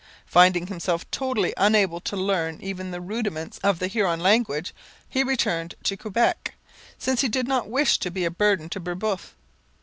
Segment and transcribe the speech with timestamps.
[0.25, 4.73] Finding himself totally unable to learn even the rudiments of the Huron language,
[5.07, 6.55] he returned to Quebec,
[6.97, 9.35] since he did not wish to be a burden to Brebeuf.